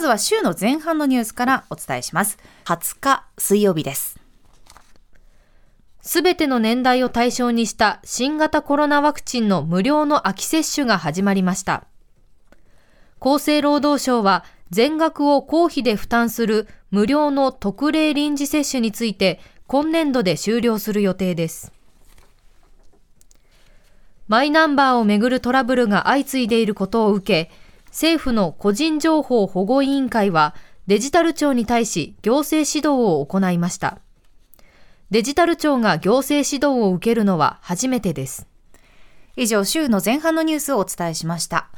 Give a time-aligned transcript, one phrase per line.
[0.00, 2.38] ずは週の前半のニュースからお伝えします。
[2.64, 4.18] 20日水曜日です。
[6.00, 11.84] すべての年代を対象にした新型コロナワクチンの無料の秋接種が始まりました。
[13.20, 21.72] 厚生労働省は全額を公費で負担する無料の特例臨時接種について今年度で終了する予定です。
[24.26, 27.50] マイナンバーをめぐるトラブルが相次いでいることを受け、
[27.90, 30.54] 政府の個人情報保護委員会は
[30.86, 33.98] デジタル庁に対し行政指導を行いました。
[35.10, 38.46] デジタル庁が行政指導を受けるのは初めてです。
[39.36, 41.68] 以上、週の前半のニュースをお伝えしました。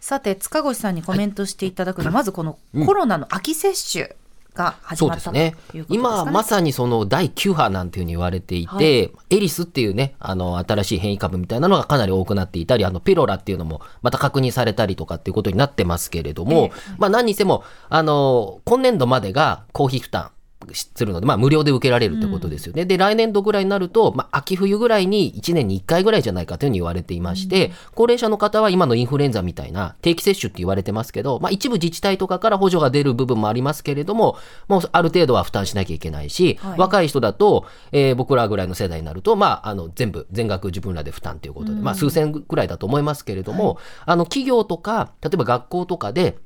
[0.00, 4.14] さて、塚越さんにコメントしていただくのは、はい、まずこのコロナの秋接種。
[4.58, 20.30] が始まったね、ね、今まさにその第9波なんていうふうに言われていて、はい、エリスっていうねあの新しい変異株みたいなのがかなり多くなっていたりあのピロラっていうのもまた確認されたりとかっていうことになってますけれども、えー、まあ何にせもあの今年度までが公費負担
[20.72, 22.82] するので、まあ、無料で受けられるってことですよね。
[22.82, 34.36] うん、で、来年度ぐらいになると、まあ、秋冬ぐらいに1年に1回ぐらいじゃないかというふうに言われていまして、うん、高齢者の方は今のインフルエンザみたいな定期接種って言われてますけど、まあ、一部自治体とかから補助が出る部分もありますけれども、
[34.66, 46.38] もうある程度は負担しなきゃいけないし、はい、若い人だと、えー、僕らぐらいの世代になると、まあ、あの、全部、全額自分らで負担ということで、うん、まあ、数千ぐらいだと思いますけれども、はい、あの、企業とか、例えば学校とかで、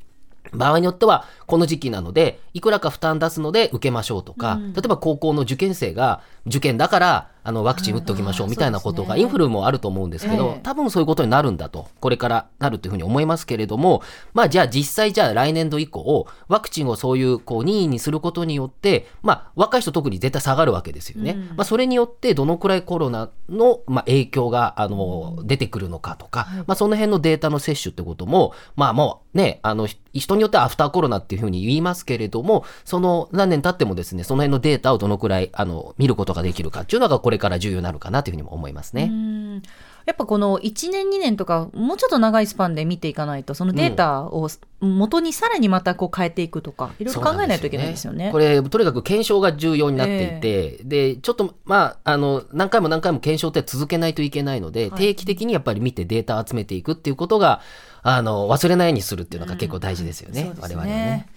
[0.52, 14.02] 場合によっては、この時期なので、いくらか負担出すので受けましょうとか、うん、例えば高校の受験生が、受験だから、あの、ワクチン打っておきましょうみたいなことが、インフルもあると思うんですけど、多分そういうことになるんだと、これからなるというふうに思いますけれども、
[14.34, 21.36] まあじゃあ実際じゃあ来年度以降、ワクチンをそういうこう任意にすることによって、まあ若い人特に絶対下がるわけですよね。
[21.56, 39.62] まあそれによってどのくらいコロナの、まあ、影響が、あの、出てくるのかとか、まあその辺のデータの摂取ってことも、まあもうね、あの、人によってはアフターコロナっていうふうに言いますけれども、その何年経ってもですね、その辺のデータをどのくらい、あの、見ることができるかっていうのがこれから重要になるかなというふうにも思いますね。
[40.04, 44.48] やっぱこの1年2年とかもうちょっと長いスパンで見ていかないとそのデータを
[44.80, 48.32] 元にさらにまたこう変えていくとか、いろいろ考えないといけないですよね。
[48.32, 57.60] これとにかく検証が重要になっていて、えー、でちょっとまああの何回も何回も検証って続けないといけないので、はい、定期的にやっぱり見てデータを集めていくっていうことが
[58.02, 61.28] あの忘れないようにするっていうのが結構大事ですよね、うん、我々はね。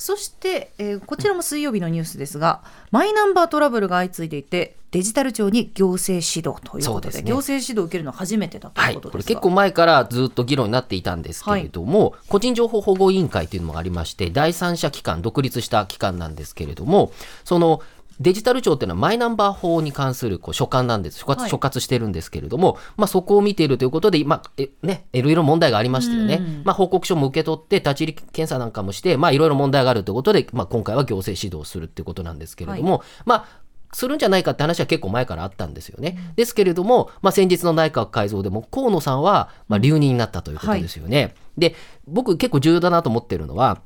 [0.00, 17.12] そして、えー、こちらも水曜日のニュースですが、マイナンバートラブルが相次いでいて、デジタル庁に行政指導ということで、でね、行政指導を受けるのは初めてだということです、はい、これ結構前からずっと議論になっていたんですけれども、はい、個人情報保護委員会というのもありまして、第三者機関、独立した機関なんですけれども、
[17.44, 17.82] その
[18.20, 21.18] デジタル庁っていうのはマイナンバー法に関するこう所管なんです。
[21.18, 26.62] 所轄,、所轄してるんですけれども、まあそこを見ているということで、まあ、えね、いろいろ問題がありましたよね。
[26.64, 33.46] まあ報告書も受け取って、立ち入り検査なんかもして、まあいろいろ問題があるということで、まあ今回は行政指導するっていうことなんですけれども、はい、まあ
[33.92, 36.16] するんじゃないかって話は結構前からあったんですよね。
[36.28, 41.22] うん、ですけれども、まあ、先日の内閣改造でも河野さんはまあ留任になったということですよね。
[41.22, 41.74] はい、で
[42.06, 43.80] 僕結構重要だなと思ってるのは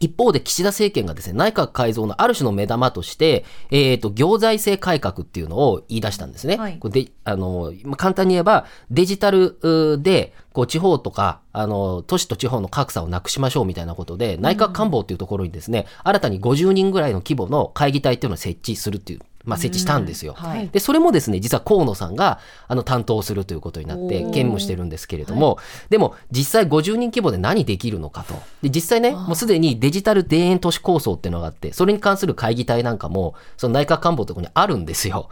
[0.00, 6.56] 一方で岸田政権がですね、内閣改造のある種の目玉として、えっ、ー、と、行財政改革っていうのを言い出したんですね。
[6.56, 9.58] はい、で、あの、簡単に言えば、デジタル
[10.02, 22.38] で、こう、地方とか、あの、都市と地方の格差をなくしましょうみたいなことで、内閣官房っていうところにですね、うん、新たに50人ぐらいの規模の会議体っていうのを設置するっていうまあ、設置したんですよ、はい、でそれもですね実は河野さんが
[22.68, 28.34] あの担当するということになって兼務してるんですけれども、はい、でも実際50人規模で何できるのかと。
[28.62, 35.30] で実際ねもうすでにデジタル田園都市構想っていうのがあってそれに関する会議体なんかもその内閣官房とこにあるんですよ。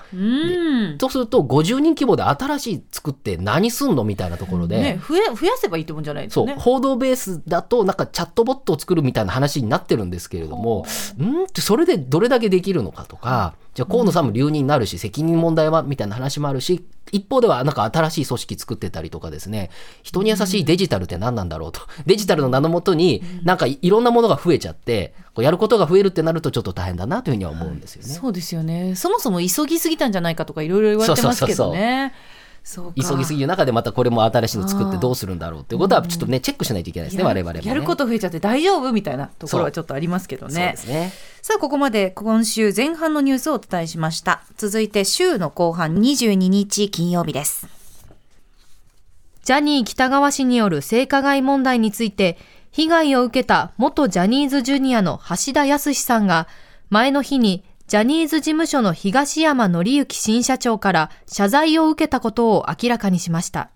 [0.99, 10.87] とすると50人規模で新しい作って何すんのみたいなところで、ね、増や増やせばいいってもんじゃないですか、ね、そう報道ベースだとなんかチャットボットを作るみたいな話になってるんですけれども
[11.19, 11.45] うん？
[11.45, 13.55] ってそれでどれだけできるのかとか。
[13.77, 19.71] じゃあ河野さんも留任になるし、責任問題はみたいな話もあるし、一方ではなんか新しい組織作ってたりとかですね、
[20.03, 21.81] 人に優しいデジタルって何なんだろうと。
[22.07, 28.09] デジタルの名のもとに、なんかいろんなものが増えちゃって、こうやることが増えるってなるとちょっと大変だなというふうには思うんですよね。
[28.09, 28.95] そうですよね。
[28.95, 31.73] そもそも急ぎすぎたんじゃないかとかいろいろ言われてますけどね。
[31.73, 32.36] そうそうそう
[32.67, 40.75] 急ぎすぎる中でまたこれも新しいの作ってどうするんだろうっていうことはちょっとねチェックしないといけないですね我々も、ね、やること増えちゃって大丈夫みたいなところはちょっとありますけどね。
[40.89, 44.43] ねさあここまで今週前半のニュースをお伝えしました。
[44.57, 47.69] 続いて週の後半22日金曜日です。
[49.45, 52.37] ジャニー喜多川氏による性加害問題について
[52.73, 56.49] 被害を受けた元ジャニーズジュニアの橋田康さんが
[56.91, 63.71] 前の日にジャニーズ事務所の東山紀之新社長から謝罪を受けたことを明らかにしました。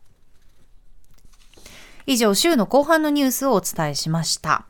[2.06, 4.66] 以上、週の後半のニュースをお伝えしました。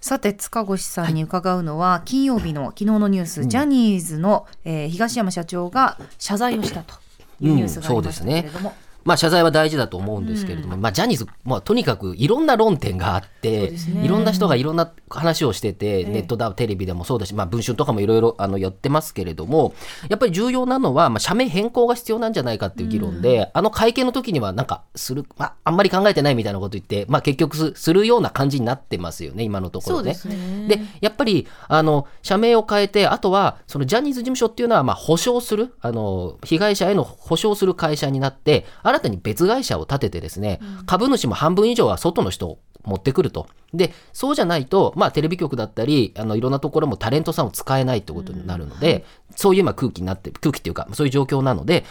[0.00, 6.94] さて塚越さんに伺うのは、はい、金曜日の昨日のニュース、うん、ジャニーズの、えー、東山社長が謝罪をしたと
[7.40, 8.70] いうニュースがありましたけれども。
[8.70, 13.72] うんまあ、謝罪は大事だと思うんですけれども、うん、まあ、ジャニーズ、まあ、とにかくいろんな論点があって、ね、
[14.04, 19.74] いろんな人がいろんな話をしてて、ネットだ、テレビでもそうだし、まあ、文春とかもいろいろあのやってますけれども、
[20.08, 30.14] やっぱり重要なのは、まあ、社名変更が必要なんじゃないかっていう議論で、うん、あの会見の時には、なんか、する、まあ、あんまり考えてないみたいなこと言って、まあ、結局するような感じになってますよね、今のところね。
[30.68, 43.46] で、ね、やっぱり、あの、社名を変えて、あとは、そのジャニーズ事務所っていうのは、まあ、保証する、あの、被害者への保証する会社になって、新たに別会社社を立ててですね、株主も半分以上は外の人を持ってくると。
[43.72, 49.04] で、そうじゃないと、まあ、テレビ局だったり、あの、いろんなところもタレントさんを使えないってことになるので、うんはい、
[49.36, 51.84] そういう今空気になって、空気っていうか、そういう状況なので、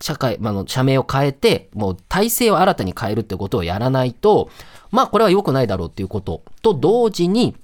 [0.00, 4.50] 社会、まあの、社名を変えて、もう体制を新たに変えるってことをやらないと、
[4.90, 7.56] まあ、これは良くないだろうっていうことと同時に、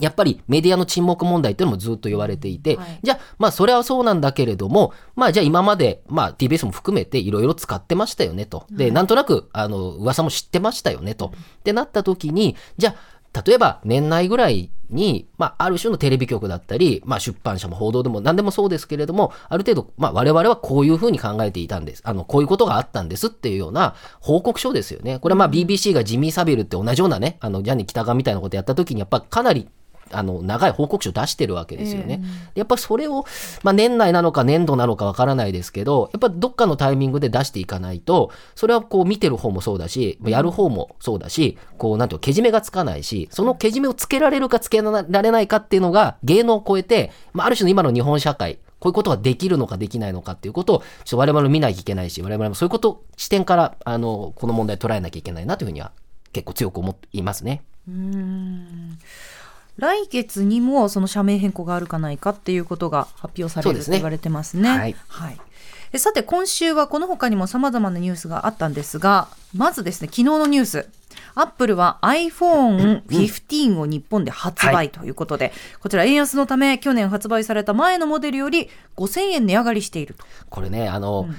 [0.00, 8.66] やっぱりメディアの沈黙問題っていうのもずっと言われていて、はい、じゃあ、まあそれはそうなんだけれども、まあじゃあ今まで、まあ TBS も含めていろいろ使ってましたよねと。
[8.70, 11.32] で、なんとなく、あの、噂も知ってましたよねと。
[11.58, 22.02] ってなった時に、じゃあ、例えば年内ぐらいに、まあ、ある種のテレビ局だったり、まあ、出版社も報道でも何でもそうですけれども、ある程度、まあ、我々はこういうふうに考えていたんです。
[22.04, 25.18] あの、こういうことがあったんですっていうような報告書ですよね。
[25.18, 29.68] これはまあ BBC がジミー・サビルって同じようなね、あの、ジャニー北川みたいなことやった時に、やっぱかなり
[30.10, 32.20] あの長い報告書を出してるわけですよね。
[32.22, 33.24] えー、やっぱそれを、
[33.62, 55.92] まあ、年内なのか年度なのかわからないですけど、やっぱどっかのタイミングで出していかないと、それはこう見てる方もそうだし、やる方もそうだし、こうなんていうけじめがつかないし、そのけじめをつけられるかつけられないかっていうのが芸能を超えて、まあ、ある種の今の日本社会、こういうことができるのかできないのかっていうことを、ちょっと我々も見なきゃいけないし、我々もそういうこと、視点から、あの、この問題捉えなきゃいけないなというふうには
[56.32, 57.62] 結構強く思っていますね。
[57.88, 58.98] うん
[59.76, 64.62] 来月にもその社名変更があるかないかっていうことが発表されると言われてますね。
[64.62, 65.98] すねはい、はい。
[65.98, 70.88] さて今週はこの他にも様々なニュースがあったんですがまずですね昨日のニュース。
[71.34, 80.24] アップルは iPhone15 を日本で発売ということで、はい、こちら円安のため去年発売された前のモデルより5000円値上がりしていると。
[80.48, 81.36] これねあの、うん、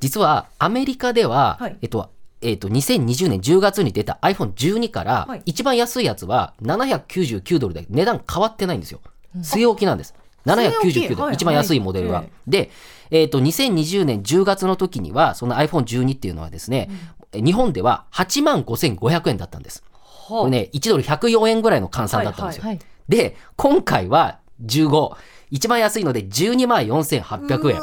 [0.00, 9.00] 実はアメリカでは、はい、えっとえっ、ー、と、2020年10月に出た iPhone12 から、一番安いやつは799ドルで値段変わってないんですよ。
[9.36, 10.14] 据え置きなんです。
[10.46, 12.24] 799ドル、一番安いモデルは。
[12.46, 12.70] で、
[13.10, 16.88] えっ、ー、と、2020年10月の時には、その iPhone12 っていうのはですね、
[17.32, 19.82] うん、日本では8万5500円だったんです。
[20.28, 22.62] これね、1ドル104円ぐらいの換算だったんですよ。
[22.62, 25.16] はいはい、で、今回は15。
[25.50, 27.80] 一番安いので12万4800円。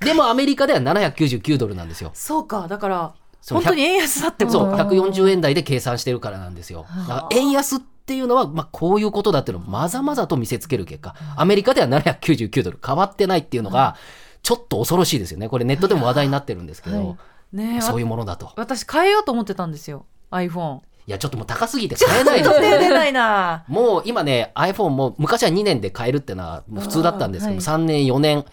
[0.00, 2.12] でもアメリカでは799ドルなんですよ。
[2.14, 2.68] そうか。
[2.68, 3.14] だから、
[3.50, 6.86] 本当に円安だってことそう140円台で計算してるからなんですよ。
[7.32, 13.96] 円安っていうのは、まあ、こういうことだっていうのをまざまざと見せつける結果、アメリカでは799ドル変わってないっていうのが、
[14.42, 15.48] ちょっと恐ろしいですよね。
[15.48, 17.16] これネットでも話題になってるんですけど、
[17.52, 18.52] ね、そういうものだと。
[18.56, 20.80] 私変えようと思ってたんですよ、iPhone。
[21.06, 22.60] いや、ちょっともう高すぎて買えないですよ、
[22.90, 23.64] ないな。
[23.66, 28.44] もう今ね、iPhone も昔は2年で買えるってのは普通だったんですけど、3年、4年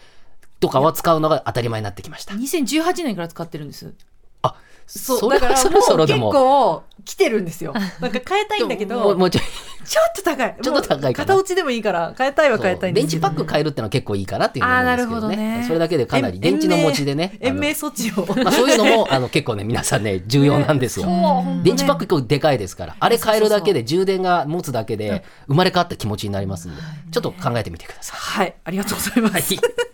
[0.59, 2.33] とかは使うのが当たり前になってきました。
[2.33, 3.93] 2018年から使ってるんです。
[4.89, 6.31] そうだからそろそろでも。
[6.31, 7.73] 結構来てるんですよ。
[7.73, 9.41] なんか変えたいんだけどもうちょ
[9.85, 10.55] ちょっと高い。
[10.61, 15.35] ちょっと高い片落ちでもいいから変えたいは変えたいんです電池パック変えるってのは結構いいかなっていうのですけどね。
[15.59, 26.81] ねそれだけでかなり電池の持ちでね延命措置を、まあ、そういうのもあの結構ね皆さんね重要なんですよ、ね、電池パック結構でかいですからあれ変えるだけで充電が持つだけで生まれ変わった気持ちになりますんで、
[27.11, 28.19] ちょっと考えてみてください。
[28.19, 29.88] はいありがとうございます、はい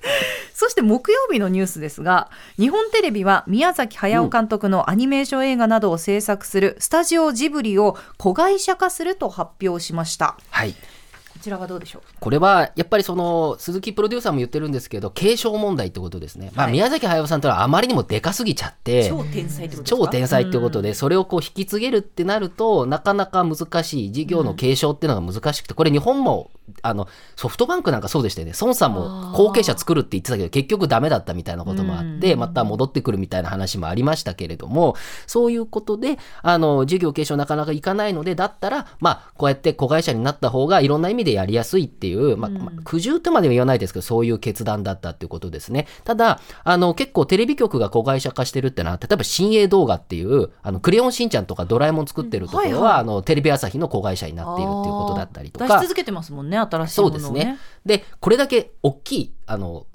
[0.55, 10.37] そして木曜日のニュースですが、日本テレビは宮崎駿監督のアニメーション映画などを制作するスタジオジブリを子会社化すると発表しました。
[10.49, 10.71] はい。
[10.71, 12.01] こちらはどうでしょう？
[12.19, 26.49] これはやっぱりその鈴木プロデューサーも言ってるんですけど継承問題ってことですね、まあ、宮崎駿さんとはあまりにもでかすぎちゃって超天才ってこと超天才ってことで、それをこう引き継げるってなるとなかなか難しい事業の継承っていうのが難しくてこれ日本も
[26.81, 28.53] あのソフトバンクなんかそうでしたよね。
[28.59, 34.95] 孫さんも後継者作るって言ってたけど結局ダメだったみたいなこともあってまた戻ってくるみたいな話もありましたけれども
[35.27, 45.87] そういうことであの事業継承なかなかいかないのでだったらまあこうやって子会社になった方がいろんな意味でやりやすいっていう、まあ、まあ、苦渋とまでは言わないですけどそういう決断だったっていうことですね。
[46.03, 55.67] ただあの結構テレビ局が子会社化してるってのは例えば新鋭動画っていうあのクレヨンしんちゃんとかドラえもん作ってるところは、はいはい、あのテレビ朝日の子会社になっているっていうことだったりとか。
[55.67, 57.57] 出し続けてますもんね新しいものを、ね、そうですね。
[57.85, 59.85] で、これだけ大きい、あの、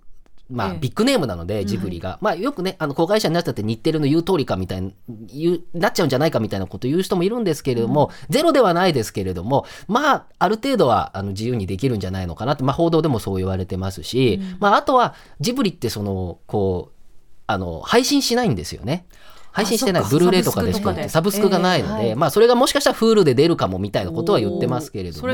[0.50, 2.18] まあ、ビッグネームなので、ジブリが。
[2.20, 17.00] まあ、よくね、あの、子会社になっちゃって日テレの言う通りかみたいに、なっちゃうんじゃないかみたいなこと言う人もいるんですけれども、ゼロではないですけれども、まあ、ある程度は、あの、自由にできるんじゃないのかなって、まあ、報道でもそう言われてますし、まあ、あとは、ジブリってその、こう、
[17.46, 19.06] あの、配信しないんですよね。
[19.52, 22.06] 配信してないブルーレイとかでしかサブスクがないので、えー。
[22.08, 25.28] はい、まあそれがもしかしたらフールで出るかもみたいなことは言ってますけれども。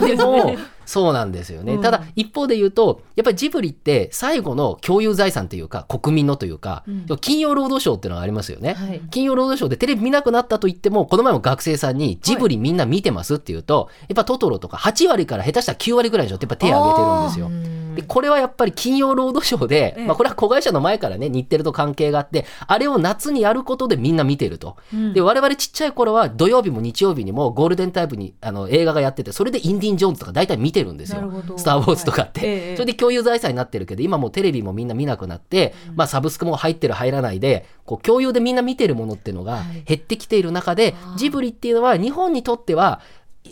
[0.00, 0.56] でも
[0.86, 17.75] そうなんですよね、うん、ただ一方で言うとやっぱりジブリって最後の共有財産というか国民のというか、うん、金曜ロードショーっていうのがありますよね、はい、金曜ロードショーでテレビ見なくなったと言ってもこの前も学生さんにジブリみんな見てますって言うと、やっぱトトロとか8割から下手したら9割ぐらいでしょってやっぱ手挙げてるんですよ。
[17.96, 43.00] でこれはやっぱり金曜ロードショーで、まあ、これは子会社の前からね日テレと関係があってあれを夏にやることでみんな見てると、うん、で我々ちっちゃい頃は土曜日も日曜日にもゴールデンタイプにあの映画がやっててそれでインディ・ン・ジョーンズとか大体見てるんですよ「スター・ウォーズ」とかって、はい、それで共有財産になってるけど今もうテレビもみんな見なくなって、うん、まあ、サブスクも入ってる入らないでこう共有でみんな見てるものっていうのが減ってきている中で、はい、ジブリっていうのは日本にとっては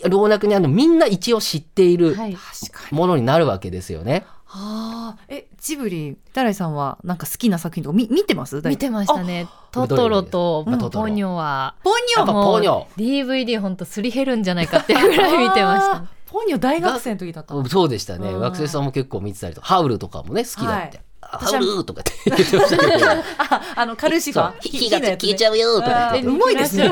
[0.03, 2.15] 老若にあのみんな一応知っている
[2.91, 4.25] ものになるわけですよね。
[4.27, 8.61] はあ、えジブリダライさんはなんか好きな作品とか見見てます？
[8.65, 9.47] 見てましたね。
[9.71, 11.75] トトロとポニョは。
[11.83, 12.25] ポニョ？
[12.25, 12.85] ポニョ。
[12.97, 16.05] DVD 本当すり減るんじゃないかっていうぐらい見てました。
[16.31, 17.53] ポニョ大学生の時だった。
[17.69, 18.33] そうでしたね。
[18.33, 23.05] 学生さんも結構見てたりとハウルとかもね好きだって、はいハウルーとかって言ってましたけど。
[23.09, 26.29] あ、あの、カルシファ火が消えちゃうよとか言って。
[26.29, 26.89] うまいですね。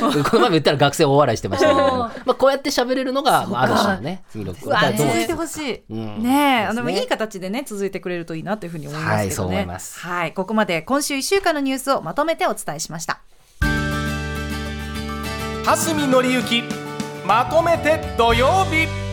[0.00, 4.60] この前も言ったら学生大笑いしてましたけど、まあこうやって喋れるのが、ある種のね、魅力。
[4.96, 5.94] 続いてほしい。
[5.94, 9.66] ねあの、いい形でね、続いてくれるといいなというふうに思いますけどね。
[10.00, 13.20] はい、ここまで今週1週間のニュースをまとめてお伝えしました。
[15.64, 16.62] 蓮見紀之
[17.26, 19.09] まとめて土曜日